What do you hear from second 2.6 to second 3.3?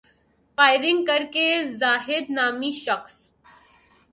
شخص